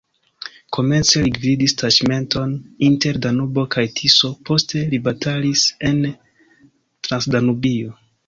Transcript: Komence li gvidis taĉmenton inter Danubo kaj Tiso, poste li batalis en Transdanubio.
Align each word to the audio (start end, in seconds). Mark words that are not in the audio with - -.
Komence 0.75 1.19
li 1.25 1.33
gvidis 1.33 1.75
taĉmenton 1.81 2.55
inter 2.87 3.19
Danubo 3.27 3.65
kaj 3.77 3.85
Tiso, 3.99 4.31
poste 4.51 4.83
li 4.95 5.01
batalis 5.09 5.65
en 5.93 6.01
Transdanubio. 7.09 7.95